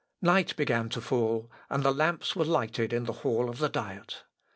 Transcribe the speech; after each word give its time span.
Night 0.23 0.55
began 0.55 0.89
to 0.89 0.99
fall, 0.99 1.51
and 1.69 1.83
the 1.83 1.91
lamps 1.93 2.35
were 2.35 2.43
lighted 2.43 2.91
in 2.91 3.03
the 3.03 3.13
hall 3.21 3.51
of 3.51 3.59
the 3.59 3.69
Diet. 3.69 4.23